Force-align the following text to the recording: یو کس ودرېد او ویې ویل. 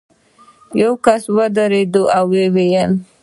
یو 0.81 0.91
کس 1.05 1.21
ودرېد 1.35 1.93
او 2.15 2.25
ویې 2.31 2.47
ویل. 2.53 2.91